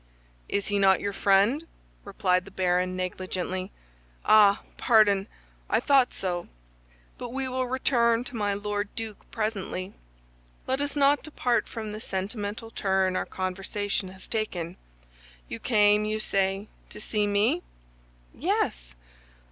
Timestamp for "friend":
1.13-1.63